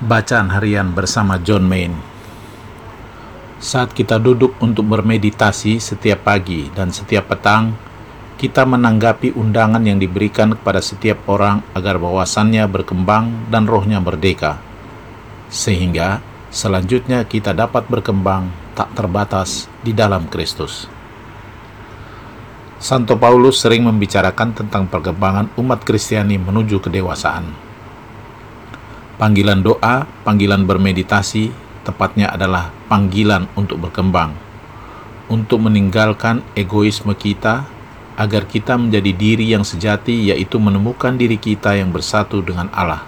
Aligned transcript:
Bacaan 0.00 0.48
harian 0.48 0.96
bersama 0.96 1.36
John 1.44 1.68
Main. 1.68 1.92
Saat 3.60 3.92
kita 3.92 4.16
duduk 4.16 4.56
untuk 4.64 4.88
bermeditasi 4.88 5.76
setiap 5.76 6.24
pagi 6.24 6.72
dan 6.72 6.88
setiap 6.88 7.28
petang, 7.28 7.76
kita 8.40 8.64
menanggapi 8.64 9.36
undangan 9.36 9.84
yang 9.84 10.00
diberikan 10.00 10.56
kepada 10.56 10.80
setiap 10.80 11.28
orang 11.28 11.60
agar 11.76 12.00
wawasannya 12.00 12.64
berkembang 12.72 13.52
dan 13.52 13.68
rohnya 13.68 14.00
merdeka. 14.00 14.56
Sehingga 15.52 16.24
selanjutnya 16.48 17.28
kita 17.28 17.52
dapat 17.52 17.84
berkembang 17.84 18.48
tak 18.72 18.96
terbatas 18.96 19.68
di 19.84 19.92
dalam 19.92 20.32
Kristus. 20.32 20.88
Santo 22.80 23.20
Paulus 23.20 23.60
sering 23.60 23.84
membicarakan 23.84 24.56
tentang 24.56 24.88
perkembangan 24.88 25.52
umat 25.60 25.84
Kristiani 25.84 26.40
menuju 26.40 26.80
kedewasaan 26.80 27.68
Panggilan 29.20 29.60
doa, 29.60 30.08
panggilan 30.24 30.64
bermeditasi, 30.64 31.52
tepatnya 31.84 32.32
adalah 32.32 32.72
panggilan 32.88 33.52
untuk 33.52 33.76
berkembang, 33.84 34.32
untuk 35.28 35.60
meninggalkan 35.60 36.40
egoisme 36.56 37.12
kita, 37.12 37.68
agar 38.16 38.48
kita 38.48 38.80
menjadi 38.80 39.12
diri 39.12 39.52
yang 39.52 39.60
sejati, 39.60 40.32
yaitu 40.32 40.56
menemukan 40.56 41.20
diri 41.20 41.36
kita 41.36 41.76
yang 41.76 41.92
bersatu 41.92 42.40
dengan 42.40 42.72
Allah. 42.72 43.04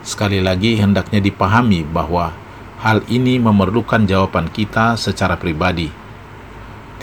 Sekali 0.00 0.40
lagi, 0.40 0.80
hendaknya 0.80 1.20
dipahami 1.20 1.84
bahwa 1.84 2.32
hal 2.80 3.04
ini 3.12 3.36
memerlukan 3.36 4.08
jawaban 4.08 4.48
kita 4.48 4.96
secara 4.96 5.36
pribadi. 5.36 5.92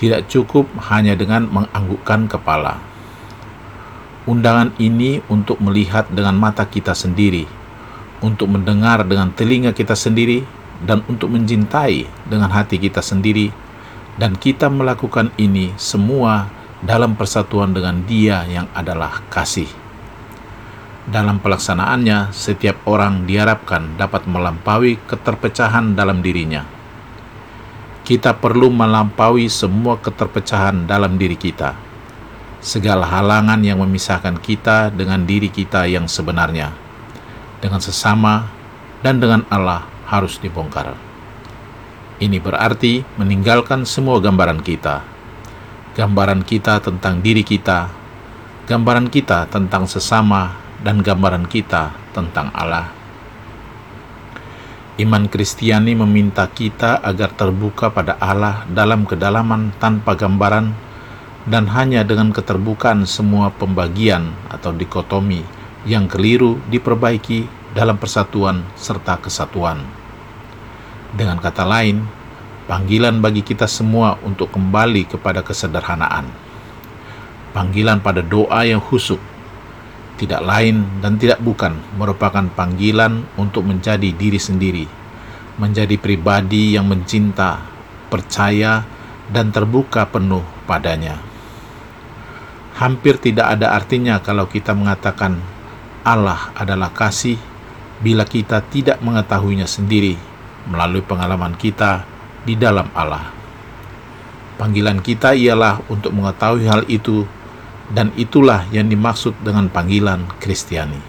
Tidak 0.01 0.25
cukup 0.25 0.65
hanya 0.89 1.13
dengan 1.13 1.45
menganggukkan 1.45 2.25
kepala. 2.25 2.81
Undangan 4.25 4.73
ini 4.81 5.21
untuk 5.29 5.61
melihat 5.61 6.09
dengan 6.09 6.33
mata 6.41 6.65
kita 6.65 6.97
sendiri 6.97 7.66
untuk 8.21 8.49
mendengar 8.49 9.05
dengan 9.05 9.29
telinga 9.33 9.73
kita 9.73 9.93
sendiri 9.93 10.41
dan 10.81 11.01
untuk 11.09 11.33
mencintai 11.33 12.05
dengan 12.29 12.49
hati 12.53 12.77
kita 12.77 13.01
sendiri 13.01 13.49
dan 14.17 14.33
kita 14.33 14.69
melakukan 14.69 15.29
ini 15.37 15.73
semua 15.77 16.49
dalam 16.81 17.17
persatuan 17.17 17.73
dengan 17.73 18.01
Dia 18.05 18.45
yang 18.45 18.69
adalah 18.73 19.25
kasih. 19.29 19.69
Dalam 21.07 21.39
pelaksanaannya, 21.39 22.35
setiap 22.35 22.83
orang 22.83 23.23
diharapkan 23.23 23.95
dapat 23.95 24.27
melampaui 24.27 24.99
keterpecahan 25.07 25.95
dalam 25.95 26.19
dirinya. 26.19 26.67
Kita 28.03 28.35
perlu 28.35 28.67
melampaui 28.71 29.47
semua 29.47 29.99
keterpecahan 30.03 30.83
dalam 30.83 31.15
diri 31.15 31.39
kita, 31.39 31.75
segala 32.59 33.07
halangan 33.07 33.63
yang 33.63 33.79
memisahkan 33.79 34.35
kita 34.43 34.91
dengan 34.91 35.23
diri 35.23 35.47
kita 35.47 35.87
yang 35.87 36.11
sebenarnya 36.11 36.86
dengan 37.61 37.81
sesama, 37.81 38.49
dan 39.01 39.21
dengan 39.21 39.45
Allah 39.49 39.85
harus 40.09 40.37
dibongkar. 40.41 40.97
Ini 42.17 42.41
berarti 42.41 43.05
meninggalkan 43.21 43.85
semua 43.85 44.17
gambaran 44.17 44.65
kita, 44.65 45.05
gambaran 45.93 46.41
kita 46.41 46.81
tentang 46.81 47.21
diri 47.21 47.45
kita, 47.45 47.93
gambaran 48.65 49.13
kita 49.13 49.45
tentang 49.53 49.85
sesama, 49.85 50.57
dan 50.81 51.01
gambaran 51.01 51.45
kita 51.45 51.93
tentang 52.13 52.49
Allah. 52.53 52.89
Iman 54.97 55.29
Kristiani 55.29 55.93
meminta 55.93 56.49
kita 56.49 56.97
agar 57.05 57.29
terbuka 57.37 57.93
pada 57.93 58.17
Allah 58.17 58.65
dalam 58.65 59.05
kedalaman 59.05 59.69
tanpa 59.77 60.17
gambaran 60.17 60.73
dan 61.45 61.69
hanya 61.69 62.01
dengan 62.01 62.33
keterbukaan 62.33 63.05
semua 63.05 63.53
pembagian 63.53 64.33
atau 64.49 64.73
dikotomi 64.73 65.56
yang 65.87 66.11
keliru 66.11 66.59
diperbaiki 66.67 67.47
dalam 67.71 67.95
persatuan 67.95 68.67
serta 68.75 69.23
kesatuan. 69.23 69.79
Dengan 71.15 71.39
kata 71.39 71.63
lain, 71.63 72.03
panggilan 72.67 73.23
bagi 73.23 73.39
kita 73.39 73.63
semua 73.71 74.19
untuk 74.27 74.51
kembali 74.51 75.07
kepada 75.07 75.39
kesederhanaan. 75.39 76.27
Panggilan 77.55 78.03
pada 78.03 78.19
doa 78.19 78.67
yang 78.67 78.83
husuk, 78.83 79.17
tidak 80.19 80.43
lain 80.43 80.83
dan 80.99 81.15
tidak 81.15 81.39
bukan 81.39 81.79
merupakan 81.95 82.43
panggilan 82.51 83.23
untuk 83.39 83.63
menjadi 83.63 84.11
diri 84.11 84.37
sendiri, 84.37 84.85
menjadi 85.55 85.95
pribadi 85.95 86.75
yang 86.75 86.91
mencinta, 86.91 87.63
percaya, 88.11 88.83
dan 89.31 89.55
terbuka 89.55 90.03
penuh 90.11 90.43
padanya. 90.67 91.23
Hampir 92.77 93.17
tidak 93.17 93.57
ada 93.57 93.73
artinya 93.73 94.21
kalau 94.21 94.45
kita 94.45 94.75
mengatakan 94.77 95.56
Allah 96.07 96.55
adalah 96.55 96.95
kasih 96.95 97.35
bila 97.99 98.23
kita 98.23 98.63
tidak 98.63 99.03
mengetahuinya 99.03 99.67
sendiri 99.67 100.15
melalui 100.71 101.03
pengalaman 101.03 101.51
kita 101.59 102.07
di 102.47 102.55
dalam 102.55 102.87
Allah. 102.95 103.27
Panggilan 104.55 105.03
kita 105.03 105.35
ialah 105.35 105.83
untuk 105.91 106.15
mengetahui 106.15 106.63
hal 106.63 106.87
itu, 106.87 107.27
dan 107.91 108.15
itulah 108.15 108.63
yang 108.71 108.87
dimaksud 108.87 109.35
dengan 109.43 109.67
panggilan 109.67 110.23
Kristiani. 110.39 110.99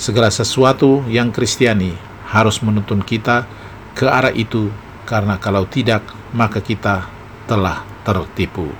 Segala 0.00 0.32
sesuatu 0.32 1.04
yang 1.12 1.28
Kristiani 1.28 1.92
harus 2.32 2.64
menuntun 2.64 3.04
kita 3.04 3.44
ke 3.92 4.08
arah 4.08 4.32
itu, 4.32 4.72
karena 5.04 5.36
kalau 5.36 5.68
tidak, 5.68 6.00
maka 6.32 6.64
kita 6.64 7.04
telah 7.44 7.84
tertipu. 8.08 8.72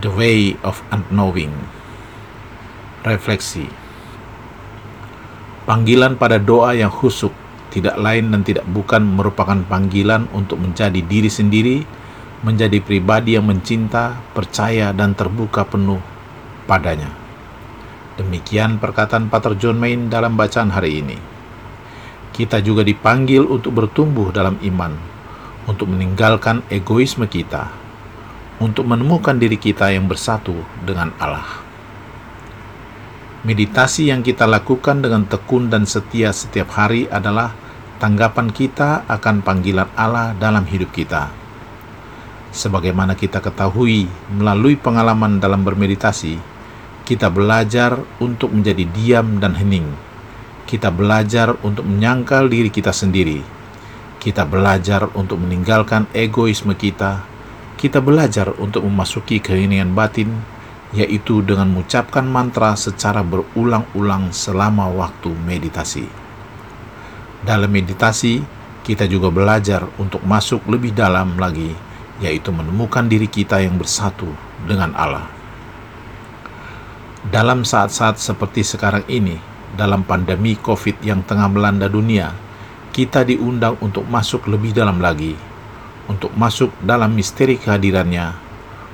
The 0.00 0.08
way 0.08 0.56
of 0.64 0.80
unknowing 0.88 1.79
refleksi. 3.04 3.64
Panggilan 5.64 6.18
pada 6.18 6.36
doa 6.36 6.74
yang 6.74 6.90
husuk 6.90 7.32
tidak 7.70 7.94
lain 7.96 8.34
dan 8.34 8.42
tidak 8.42 8.66
bukan 8.66 9.00
merupakan 9.14 9.56
panggilan 9.70 10.26
untuk 10.34 10.58
menjadi 10.58 10.98
diri 10.98 11.30
sendiri, 11.30 11.78
menjadi 12.42 12.82
pribadi 12.82 13.38
yang 13.38 13.46
mencinta, 13.46 14.18
percaya, 14.34 14.90
dan 14.90 15.14
terbuka 15.14 15.62
penuh 15.62 16.02
padanya. 16.66 17.08
Demikian 18.18 18.82
perkataan 18.82 19.30
Pater 19.30 19.54
John 19.56 19.78
Main 19.78 20.10
dalam 20.10 20.34
bacaan 20.34 20.74
hari 20.74 21.00
ini. 21.00 21.16
Kita 22.34 22.58
juga 22.58 22.82
dipanggil 22.82 23.46
untuk 23.46 23.78
bertumbuh 23.78 24.34
dalam 24.34 24.58
iman, 24.60 24.92
untuk 25.70 25.88
meninggalkan 25.94 26.66
egoisme 26.68 27.30
kita, 27.30 27.70
untuk 28.58 28.90
menemukan 28.90 29.38
diri 29.38 29.56
kita 29.56 29.94
yang 29.94 30.10
bersatu 30.10 30.58
dengan 30.82 31.14
Allah. 31.22 31.69
Meditasi 33.40 34.12
yang 34.12 34.20
kita 34.20 34.44
lakukan 34.44 35.00
dengan 35.00 35.24
tekun 35.24 35.72
dan 35.72 35.88
setia 35.88 36.28
setiap 36.28 36.76
hari 36.76 37.08
adalah 37.08 37.56
tanggapan 37.96 38.52
kita 38.52 39.08
akan 39.08 39.40
panggilan 39.40 39.88
Allah 39.96 40.36
dalam 40.36 40.68
hidup 40.68 40.92
kita. 40.92 41.32
Sebagaimana 42.52 43.16
kita 43.16 43.40
ketahui 43.40 44.12
melalui 44.28 44.76
pengalaman 44.76 45.40
dalam 45.40 45.64
bermeditasi, 45.64 46.36
kita 47.08 47.32
belajar 47.32 47.96
untuk 48.20 48.52
menjadi 48.52 48.84
diam 48.84 49.40
dan 49.40 49.56
hening. 49.56 49.88
Kita 50.68 50.92
belajar 50.92 51.56
untuk 51.64 51.88
menyangkal 51.88 52.44
diri 52.52 52.68
kita 52.68 52.92
sendiri. 52.92 53.40
Kita 54.20 54.44
belajar 54.44 55.08
untuk 55.16 55.40
meninggalkan 55.40 56.12
egoisme 56.12 56.76
kita. 56.76 57.24
Kita 57.80 58.04
belajar 58.04 58.52
untuk 58.60 58.84
memasuki 58.84 59.40
keheningan 59.40 59.96
batin 59.96 60.59
yaitu 60.90 61.38
dengan 61.46 61.70
mengucapkan 61.70 62.26
mantra 62.26 62.74
secara 62.74 63.22
berulang-ulang 63.22 64.34
selama 64.34 64.90
waktu 64.90 65.30
meditasi. 65.46 66.06
Dalam 67.46 67.70
meditasi, 67.70 68.42
kita 68.82 69.06
juga 69.06 69.30
belajar 69.30 69.86
untuk 70.02 70.20
masuk 70.26 70.66
lebih 70.66 70.90
dalam 70.90 71.38
lagi, 71.38 71.72
yaitu 72.18 72.50
menemukan 72.50 73.06
diri 73.06 73.30
kita 73.30 73.62
yang 73.62 73.78
bersatu 73.78 74.28
dengan 74.66 74.90
Allah. 74.98 75.30
Dalam 77.30 77.62
saat-saat 77.62 78.18
seperti 78.18 78.66
sekarang 78.66 79.06
ini, 79.06 79.38
dalam 79.78 80.02
pandemi 80.02 80.58
COVID 80.58 81.06
yang 81.06 81.22
tengah 81.22 81.46
melanda 81.46 81.86
dunia, 81.86 82.34
kita 82.90 83.22
diundang 83.22 83.78
untuk 83.78 84.02
masuk 84.10 84.50
lebih 84.50 84.74
dalam 84.74 84.98
lagi, 84.98 85.38
untuk 86.10 86.34
masuk 86.34 86.74
dalam 86.82 87.14
misteri 87.14 87.54
kehadirannya 87.54 88.49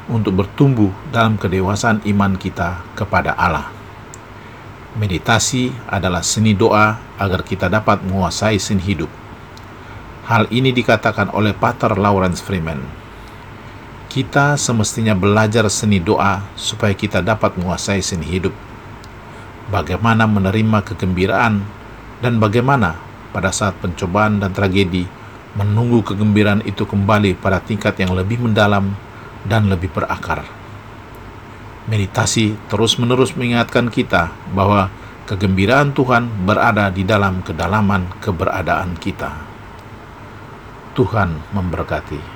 untuk 0.06 0.38
bertumbuh 0.38 0.94
dalam 1.11 1.35
kedewasaan 1.35 2.03
iman 2.06 2.38
kita 2.38 2.82
kepada 2.94 3.35
Allah. 3.35 3.70
Meditasi 4.97 5.75
adalah 5.93 6.25
seni 6.25 6.56
doa 6.56 6.97
agar 7.20 7.44
kita 7.44 7.69
dapat 7.69 8.00
menguasai 8.06 8.56
seni 8.56 8.81
hidup. 8.81 9.11
Hal 10.26 10.49
ini 10.49 10.73
dikatakan 10.73 11.31
oleh 11.37 11.53
Pater 11.53 11.94
Lawrence 12.00 12.41
Freeman. 12.41 12.81
Kita 14.08 14.56
semestinya 14.56 15.12
belajar 15.12 15.69
seni 15.69 16.00
doa 16.00 16.41
supaya 16.56 16.97
kita 16.97 17.20
dapat 17.20 17.61
menguasai 17.61 18.00
seni 18.00 18.25
hidup. 18.25 18.56
Bagaimana 19.69 20.25
menerima 20.25 20.81
kegembiraan 20.87 21.61
dan 22.25 22.41
bagaimana 22.41 22.97
pada 23.35 23.52
saat 23.52 23.76
pencobaan 23.82 24.41
dan 24.41 24.56
tragedi 24.56 25.05
menunggu 25.59 26.00
kegembiraan 26.00 26.64
itu 26.64 26.88
kembali 26.88 27.37
pada 27.37 27.61
tingkat 27.61 28.00
yang 28.00 28.17
lebih 28.17 28.41
mendalam 28.41 28.97
dan 29.46 29.70
lebih 29.70 29.88
berakar. 29.94 30.43
Meditasi 31.87 32.58
terus-menerus 32.66 33.38
mengingatkan 33.38 33.88
kita 33.94 34.34
bahwa 34.50 34.90
Kegembiraan 35.26 35.90
Tuhan 35.90 36.46
berada 36.46 36.87
di 36.87 37.02
dalam 37.02 37.43
kedalaman 37.43 38.06
keberadaan 38.22 38.94
kita. 38.94 39.34
Tuhan 40.94 41.50
memberkati. 41.50 42.36